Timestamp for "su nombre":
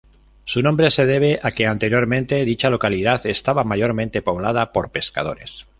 0.45-0.89